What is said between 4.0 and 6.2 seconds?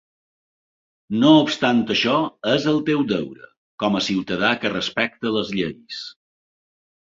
a ciutadà que respecta les lleis.